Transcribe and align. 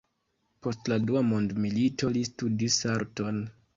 Post 0.67 0.87
la 0.93 0.97
dua 1.11 1.21
mondmilito 1.33 2.09
li 2.17 2.25
studis 2.31 2.79
arton. 2.99 3.43